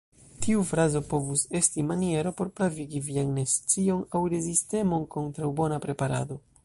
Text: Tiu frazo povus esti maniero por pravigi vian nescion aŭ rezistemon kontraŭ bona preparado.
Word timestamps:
Tiu 0.43 0.61
frazo 0.69 1.01
povus 1.09 1.43
esti 1.59 1.83
maniero 1.89 2.31
por 2.39 2.49
pravigi 2.61 3.03
vian 3.09 3.29
nescion 3.35 4.01
aŭ 4.17 4.23
rezistemon 4.35 5.05
kontraŭ 5.19 5.53
bona 5.61 5.81
preparado. 5.87 6.41